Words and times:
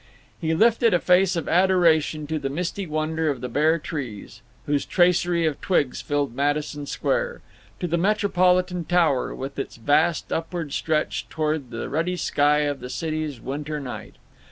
He 0.39 0.55
lifted 0.55 0.95
a 0.95 0.99
face 0.99 1.35
of 1.35 1.47
adoration 1.47 2.25
to 2.25 2.39
the 2.39 2.49
misty 2.49 2.87
wonder 2.87 3.29
of 3.29 3.39
the 3.39 3.47
bare 3.47 3.77
trees, 3.77 4.41
whose 4.65 4.83
tracery 4.83 5.45
of 5.45 5.61
twigs 5.61 6.01
filled 6.01 6.33
Madison 6.33 6.87
Square; 6.87 7.41
to 7.79 7.85
the 7.87 7.99
Metropolitan 7.99 8.83
Tower, 8.83 9.35
with 9.35 9.59
its 9.59 9.75
vast 9.75 10.33
upward 10.33 10.73
stretch 10.73 11.29
toward 11.29 11.69
the 11.69 11.87
ruddy 11.87 12.15
sky 12.17 12.61
of 12.61 12.79
the 12.79 12.89
city's 12.89 13.39
winter 13.39 13.79
night. 13.79 14.15